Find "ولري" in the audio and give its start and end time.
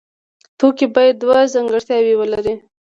2.17-2.53